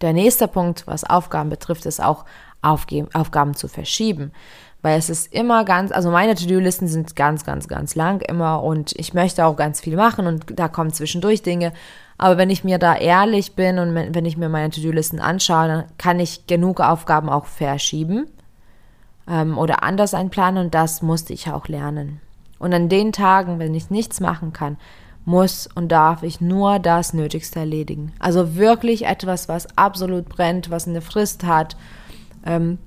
Der 0.00 0.12
nächste 0.12 0.48
Punkt, 0.48 0.86
was 0.86 1.04
Aufgaben 1.04 1.48
betrifft, 1.48 1.86
ist 1.86 2.02
auch 2.02 2.24
Aufgaben 2.60 3.54
zu 3.54 3.68
verschieben. 3.68 4.32
Weil 4.82 4.98
es 4.98 5.08
ist 5.08 5.32
immer 5.32 5.64
ganz, 5.64 5.92
also 5.92 6.10
meine 6.10 6.34
To-Do-Listen 6.34 6.88
sind 6.88 7.14
ganz, 7.14 7.44
ganz, 7.44 7.68
ganz 7.68 7.94
lang 7.94 8.20
immer 8.20 8.64
und 8.64 8.92
ich 8.96 9.14
möchte 9.14 9.46
auch 9.46 9.56
ganz 9.56 9.80
viel 9.80 9.96
machen 9.96 10.26
und 10.26 10.58
da 10.58 10.66
kommen 10.66 10.92
zwischendurch 10.92 11.42
Dinge. 11.42 11.72
Aber 12.22 12.38
wenn 12.38 12.50
ich 12.50 12.62
mir 12.62 12.78
da 12.78 12.94
ehrlich 12.94 13.56
bin 13.56 13.80
und 13.80 13.96
wenn 13.96 14.24
ich 14.24 14.36
mir 14.36 14.48
meine 14.48 14.70
To-Do-Listen 14.70 15.18
anschaue, 15.18 15.66
dann 15.66 15.84
kann 15.98 16.20
ich 16.20 16.46
genug 16.46 16.78
Aufgaben 16.78 17.28
auch 17.28 17.46
verschieben 17.46 18.28
ähm, 19.26 19.58
oder 19.58 19.82
anders 19.82 20.14
einplanen 20.14 20.66
und 20.66 20.72
das 20.72 21.02
musste 21.02 21.32
ich 21.32 21.50
auch 21.50 21.66
lernen. 21.66 22.20
Und 22.60 22.72
an 22.74 22.88
den 22.88 23.10
Tagen, 23.10 23.58
wenn 23.58 23.74
ich 23.74 23.90
nichts 23.90 24.20
machen 24.20 24.52
kann, 24.52 24.76
muss 25.24 25.68
und 25.74 25.90
darf 25.90 26.22
ich 26.22 26.40
nur 26.40 26.78
das 26.78 27.12
Nötigste 27.12 27.58
erledigen. 27.58 28.12
Also 28.20 28.54
wirklich 28.54 29.04
etwas, 29.04 29.48
was 29.48 29.76
absolut 29.76 30.28
brennt, 30.28 30.70
was 30.70 30.86
eine 30.86 31.00
Frist 31.00 31.42
hat 31.42 31.76
ähm, 32.46 32.78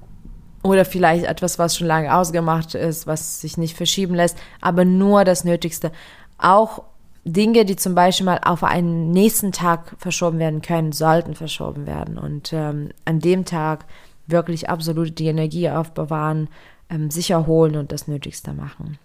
oder 0.64 0.86
vielleicht 0.86 1.26
etwas, 1.26 1.60
was 1.60 1.76
schon 1.76 1.88
lange 1.88 2.16
ausgemacht 2.16 2.74
ist, 2.74 3.06
was 3.06 3.42
sich 3.42 3.58
nicht 3.58 3.76
verschieben 3.76 4.16
lässt, 4.16 4.38
aber 4.62 4.86
nur 4.86 5.26
das 5.26 5.44
Nötigste. 5.44 5.92
Auch 6.38 6.84
Dinge, 7.26 7.66
die 7.66 7.76
zum 7.76 7.96
Beispiel 7.96 8.26
mal 8.26 8.40
auf 8.46 8.64
einen 8.64 9.10
nächsten 9.12 9.52
Tag 9.52 9.96
verschoben 9.98 10.38
werden 10.38 10.62
können, 10.62 10.92
sollten 10.92 11.34
verschoben 11.34 11.88
werden. 11.88 12.20
Und 12.20 12.54
ähm, 12.54 12.90
an 13.04 13.20
dem 13.20 13.46
Tag 13.46 13.86
wirklich 14.28 14.70
absolut 14.70 15.18
die 15.18 15.28
Energie 15.28 15.70
aufbewahren, 15.70 16.50
ähm, 16.90 17.10
sich 17.10 17.32
erholen 17.32 17.76
und 17.76 17.92
das 17.92 18.08
Nötigste 18.08 18.54
machen. 18.54 19.00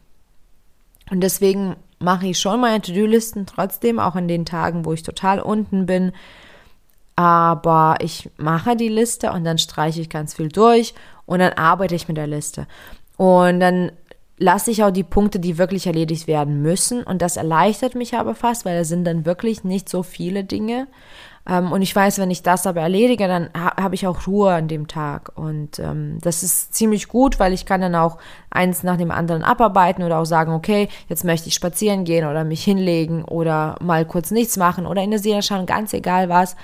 Und 1.10 1.22
deswegen 1.22 1.76
mache 1.98 2.28
ich 2.28 2.38
schon 2.38 2.60
meine 2.60 2.82
To-Do-Listen 2.82 3.46
trotzdem, 3.46 3.98
auch 3.98 4.14
an 4.14 4.28
den 4.28 4.44
Tagen, 4.44 4.84
wo 4.84 4.92
ich 4.92 5.02
total 5.02 5.40
unten 5.40 5.86
bin. 5.86 6.12
Aber 7.16 7.96
ich 8.00 8.30
mache 8.36 8.76
die 8.76 8.88
Liste 8.88 9.32
und 9.32 9.44
dann 9.44 9.58
streiche 9.58 10.00
ich 10.00 10.10
ganz 10.10 10.34
viel 10.34 10.48
durch 10.48 10.94
und 11.26 11.40
dann 11.40 11.54
arbeite 11.54 11.94
ich 11.94 12.06
mit 12.06 12.16
der 12.18 12.26
Liste. 12.26 12.66
Und 13.16 13.60
dann 13.60 13.92
lasse 14.40 14.70
ich 14.70 14.82
auch 14.82 14.90
die 14.90 15.04
Punkte, 15.04 15.38
die 15.38 15.58
wirklich 15.58 15.86
erledigt 15.86 16.26
werden 16.26 16.62
müssen. 16.62 17.04
Und 17.04 17.22
das 17.22 17.36
erleichtert 17.36 17.94
mich 17.94 18.14
aber 18.14 18.34
fast, 18.34 18.64
weil 18.64 18.78
es 18.78 18.88
sind 18.88 19.04
dann 19.04 19.26
wirklich 19.26 19.62
nicht 19.64 19.88
so 19.88 20.02
viele 20.02 20.44
Dinge. 20.44 20.88
Ähm, 21.46 21.70
und 21.70 21.82
ich 21.82 21.94
weiß, 21.94 22.18
wenn 22.18 22.30
ich 22.30 22.42
das 22.42 22.66
aber 22.66 22.80
erledige, 22.80 23.28
dann 23.28 23.50
ha 23.54 23.76
habe 23.76 23.94
ich 23.94 24.06
auch 24.06 24.26
Ruhe 24.26 24.54
an 24.54 24.66
dem 24.66 24.88
Tag. 24.88 25.32
Und 25.34 25.78
ähm, 25.78 26.18
das 26.22 26.42
ist 26.42 26.74
ziemlich 26.74 27.08
gut, 27.08 27.38
weil 27.38 27.52
ich 27.52 27.66
kann 27.66 27.82
dann 27.82 27.94
auch 27.94 28.16
eins 28.50 28.82
nach 28.82 28.96
dem 28.96 29.10
anderen 29.10 29.44
abarbeiten 29.44 30.02
oder 30.02 30.18
auch 30.18 30.24
sagen, 30.24 30.52
okay, 30.52 30.88
jetzt 31.08 31.24
möchte 31.24 31.48
ich 31.48 31.54
spazieren 31.54 32.04
gehen 32.04 32.26
oder 32.26 32.42
mich 32.44 32.64
hinlegen 32.64 33.24
oder 33.24 33.76
mal 33.82 34.06
kurz 34.06 34.30
nichts 34.30 34.56
machen 34.56 34.86
oder 34.86 35.02
in 35.02 35.10
der 35.10 35.20
Serie 35.20 35.42
schauen, 35.42 35.66
ganz 35.66 35.92
egal 35.92 36.30
was. 36.30 36.56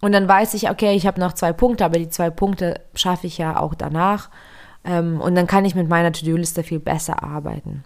Und 0.00 0.12
dann 0.12 0.28
weiß 0.28 0.54
ich, 0.54 0.70
okay, 0.70 0.94
ich 0.94 1.08
habe 1.08 1.18
noch 1.18 1.32
zwei 1.32 1.52
Punkte, 1.52 1.84
aber 1.84 1.98
die 1.98 2.08
zwei 2.08 2.30
Punkte 2.30 2.80
schaffe 2.94 3.26
ich 3.26 3.38
ja 3.38 3.58
auch 3.58 3.74
danach. 3.74 4.30
Ähm, 4.86 5.20
und 5.20 5.34
dann 5.34 5.46
kann 5.46 5.64
ich 5.64 5.74
mit 5.74 5.88
meiner 5.88 6.12
To-Do-Liste 6.12 6.62
viel 6.62 6.78
besser 6.78 7.22
arbeiten. 7.22 7.84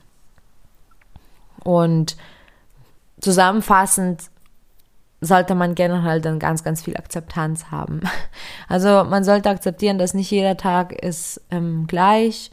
Und 1.64 2.16
zusammenfassend 3.20 4.30
sollte 5.20 5.54
man 5.54 5.74
generell 5.74 6.20
dann 6.20 6.38
ganz, 6.38 6.62
ganz 6.62 6.82
viel 6.82 6.96
Akzeptanz 6.96 7.66
haben. 7.70 8.02
Also 8.68 9.04
man 9.04 9.24
sollte 9.24 9.50
akzeptieren, 9.50 9.98
dass 9.98 10.14
nicht 10.14 10.30
jeder 10.30 10.56
Tag 10.56 10.92
ist 10.92 11.40
ähm, 11.50 11.88
gleich. 11.88 12.52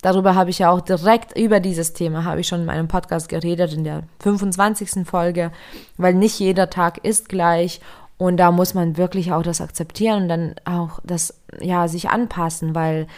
Darüber 0.00 0.34
habe 0.34 0.48
ich 0.48 0.60
ja 0.60 0.70
auch 0.70 0.80
direkt 0.80 1.36
über 1.36 1.60
dieses 1.60 1.92
Thema 1.92 2.24
habe 2.24 2.40
ich 2.40 2.48
schon 2.48 2.60
in 2.60 2.66
meinem 2.66 2.88
Podcast 2.88 3.28
geredet 3.28 3.74
in 3.74 3.84
der 3.84 4.04
25. 4.20 5.06
Folge, 5.06 5.50
weil 5.98 6.14
nicht 6.14 6.38
jeder 6.38 6.70
Tag 6.70 7.04
ist 7.04 7.28
gleich 7.28 7.80
und 8.16 8.38
da 8.38 8.50
muss 8.50 8.74
man 8.74 8.96
wirklich 8.96 9.32
auch 9.32 9.42
das 9.42 9.60
akzeptieren 9.60 10.22
und 10.22 10.28
dann 10.28 10.54
auch 10.64 11.00
das 11.04 11.38
ja 11.60 11.86
sich 11.86 12.08
anpassen, 12.08 12.74
weil 12.74 13.08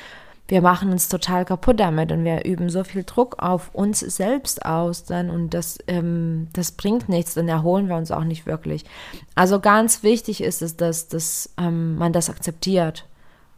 wir 0.50 0.62
machen 0.62 0.90
uns 0.90 1.09
total 1.09 1.45
kaputt 1.45 1.78
damit 1.78 2.11
und 2.11 2.25
wir 2.25 2.45
üben 2.45 2.71
so 2.71 2.83
viel 2.83 3.04
Druck 3.04 3.37
auf 3.38 3.71
uns 3.73 4.00
selbst 4.00 4.66
aus 4.66 5.04
dann 5.04 5.30
und 5.30 5.54
das, 5.54 5.78
ähm, 5.87 6.49
das 6.52 6.73
bringt 6.73 7.09
nichts, 7.09 7.35
dann 7.35 7.49
erholen 7.49 7.88
wir 7.88 7.95
uns 7.95 8.11
auch 8.11 8.25
nicht 8.25 8.47
wirklich. 8.47 8.85
Also 9.37 9.61
ganz 9.61 10.02
wichtig 10.02 10.42
ist 10.42 10.61
es, 10.61 10.76
dass, 10.76 11.07
dass 11.07 11.50
ähm, 11.57 11.95
man 11.95 12.12
das 12.12 12.28
akzeptiert, 12.28 13.07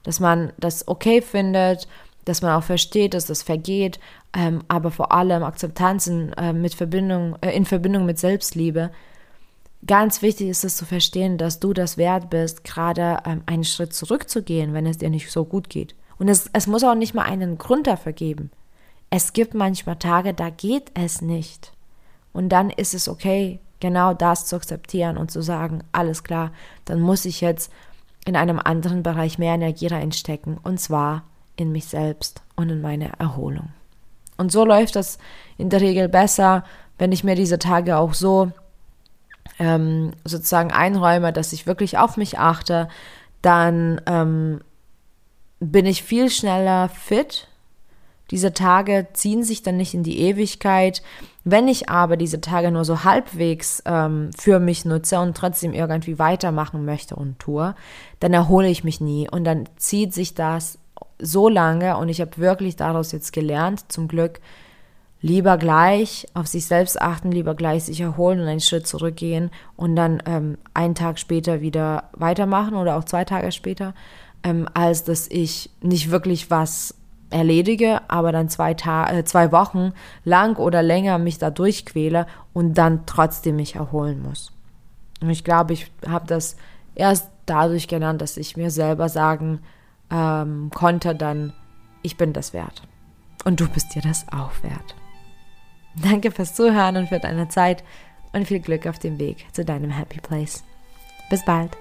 dass 0.02 0.20
man 0.20 0.52
das 0.58 0.86
okay 0.86 1.22
findet, 1.22 1.88
dass 2.26 2.42
man 2.42 2.54
auch 2.54 2.64
versteht, 2.64 3.14
dass 3.14 3.24
das 3.24 3.42
vergeht, 3.42 3.98
ähm, 4.36 4.62
aber 4.68 4.90
vor 4.90 5.12
allem 5.12 5.42
Akzeptanzen 5.44 6.34
äh, 6.34 6.52
mit 6.52 6.74
Verbindung, 6.74 7.36
äh, 7.40 7.56
in 7.56 7.64
Verbindung 7.64 8.04
mit 8.04 8.18
Selbstliebe. 8.18 8.90
Ganz 9.86 10.20
wichtig 10.20 10.48
ist 10.48 10.62
es 10.62 10.76
zu 10.76 10.84
verstehen, 10.84 11.38
dass 11.38 11.58
du 11.58 11.72
das 11.72 11.96
wert 11.96 12.28
bist, 12.28 12.64
gerade 12.64 13.22
ähm, 13.24 13.42
einen 13.46 13.64
Schritt 13.64 13.94
zurückzugehen, 13.94 14.74
wenn 14.74 14.84
es 14.84 14.98
dir 14.98 15.08
nicht 15.08 15.30
so 15.30 15.46
gut 15.46 15.70
geht. 15.70 15.94
Und 16.22 16.28
es, 16.28 16.48
es 16.52 16.68
muss 16.68 16.84
auch 16.84 16.94
nicht 16.94 17.14
mal 17.14 17.24
einen 17.24 17.58
Grund 17.58 17.88
dafür 17.88 18.12
geben. 18.12 18.52
Es 19.10 19.32
gibt 19.32 19.54
manchmal 19.54 19.96
Tage, 19.96 20.32
da 20.32 20.50
geht 20.50 20.92
es 20.94 21.20
nicht. 21.20 21.72
Und 22.32 22.50
dann 22.50 22.70
ist 22.70 22.94
es 22.94 23.08
okay, 23.08 23.58
genau 23.80 24.14
das 24.14 24.46
zu 24.46 24.54
akzeptieren 24.54 25.16
und 25.16 25.32
zu 25.32 25.42
sagen, 25.42 25.82
alles 25.90 26.22
klar, 26.22 26.52
dann 26.84 27.00
muss 27.00 27.24
ich 27.24 27.40
jetzt 27.40 27.72
in 28.24 28.36
einem 28.36 28.60
anderen 28.60 29.02
Bereich 29.02 29.40
mehr 29.40 29.54
Energie 29.54 29.88
reinstecken. 29.88 30.58
Und 30.62 30.78
zwar 30.78 31.24
in 31.56 31.72
mich 31.72 31.86
selbst 31.86 32.42
und 32.54 32.70
in 32.70 32.82
meine 32.82 33.18
Erholung. 33.18 33.70
Und 34.36 34.52
so 34.52 34.64
läuft 34.64 34.94
das 34.94 35.18
in 35.58 35.70
der 35.70 35.80
Regel 35.80 36.08
besser, 36.08 36.62
wenn 36.98 37.10
ich 37.10 37.24
mir 37.24 37.34
diese 37.34 37.58
Tage 37.58 37.96
auch 37.96 38.14
so 38.14 38.52
ähm, 39.58 40.12
sozusagen 40.24 40.70
einräume, 40.70 41.32
dass 41.32 41.52
ich 41.52 41.66
wirklich 41.66 41.98
auf 41.98 42.16
mich 42.16 42.38
achte, 42.38 42.86
dann 43.40 44.00
ähm, 44.06 44.60
bin 45.70 45.86
ich 45.86 46.02
viel 46.02 46.28
schneller 46.28 46.88
fit. 46.88 47.46
Diese 48.30 48.52
Tage 48.52 49.08
ziehen 49.12 49.44
sich 49.44 49.62
dann 49.62 49.76
nicht 49.76 49.94
in 49.94 50.02
die 50.02 50.20
Ewigkeit. 50.20 51.02
Wenn 51.44 51.68
ich 51.68 51.88
aber 51.88 52.16
diese 52.16 52.40
Tage 52.40 52.70
nur 52.70 52.84
so 52.84 53.04
halbwegs 53.04 53.82
ähm, 53.86 54.30
für 54.36 54.58
mich 54.58 54.84
nutze 54.84 55.20
und 55.20 55.36
trotzdem 55.36 55.72
irgendwie 55.72 56.18
weitermachen 56.18 56.84
möchte 56.84 57.14
und 57.14 57.38
tue, 57.38 57.74
dann 58.20 58.32
erhole 58.32 58.68
ich 58.68 58.84
mich 58.84 59.00
nie 59.00 59.28
und 59.30 59.44
dann 59.44 59.68
zieht 59.76 60.14
sich 60.14 60.34
das 60.34 60.78
so 61.20 61.48
lange 61.48 61.96
und 61.96 62.08
ich 62.08 62.20
habe 62.20 62.38
wirklich 62.38 62.76
daraus 62.76 63.12
jetzt 63.12 63.32
gelernt, 63.32 63.92
zum 63.92 64.08
Glück, 64.08 64.40
lieber 65.20 65.56
gleich 65.56 66.26
auf 66.34 66.48
sich 66.48 66.66
selbst 66.66 67.00
achten, 67.00 67.30
lieber 67.30 67.54
gleich 67.54 67.84
sich 67.84 68.00
erholen 68.00 68.40
und 68.40 68.48
einen 68.48 68.60
Schritt 68.60 68.86
zurückgehen 68.86 69.50
und 69.76 69.94
dann 69.94 70.22
ähm, 70.26 70.58
einen 70.74 70.96
Tag 70.96 71.20
später 71.20 71.60
wieder 71.60 72.10
weitermachen 72.14 72.74
oder 72.74 72.96
auch 72.96 73.04
zwei 73.04 73.24
Tage 73.24 73.52
später, 73.52 73.94
ähm, 74.42 74.68
als 74.74 75.04
dass 75.04 75.28
ich 75.28 75.70
nicht 75.80 76.10
wirklich 76.10 76.50
was 76.50 76.94
erledige, 77.30 78.02
aber 78.08 78.32
dann 78.32 78.48
zwei, 78.48 78.74
Ta 78.74 79.10
äh, 79.10 79.24
zwei 79.24 79.52
Wochen 79.52 79.92
lang 80.24 80.56
oder 80.56 80.82
länger 80.82 81.18
mich 81.18 81.38
da 81.38 81.50
durchquäle 81.50 82.26
und 82.52 82.74
dann 82.74 83.06
trotzdem 83.06 83.56
mich 83.56 83.76
erholen 83.76 84.22
muss. 84.22 84.52
Und 85.20 85.30
ich 85.30 85.44
glaube, 85.44 85.72
ich 85.72 85.90
habe 86.06 86.26
das 86.26 86.56
erst 86.94 87.28
dadurch 87.46 87.88
gelernt, 87.88 88.20
dass 88.20 88.36
ich 88.36 88.56
mir 88.56 88.70
selber 88.70 89.08
sagen 89.08 89.60
ähm, 90.10 90.70
konnte, 90.74 91.14
dann, 91.14 91.52
ich 92.02 92.16
bin 92.16 92.32
das 92.32 92.52
wert. 92.52 92.82
Und 93.44 93.60
du 93.60 93.68
bist 93.68 93.94
dir 93.94 94.02
das 94.02 94.26
auch 94.32 94.52
wert. 94.62 94.94
Danke 95.96 96.30
fürs 96.30 96.54
Zuhören 96.54 96.96
und 96.96 97.08
für 97.08 97.18
deine 97.18 97.48
Zeit 97.48 97.82
und 98.32 98.46
viel 98.46 98.60
Glück 98.60 98.86
auf 98.86 98.98
dem 98.98 99.18
Weg 99.18 99.46
zu 99.52 99.64
deinem 99.64 99.90
Happy 99.90 100.20
Place. 100.20 100.64
Bis 101.28 101.44
bald. 101.44 101.76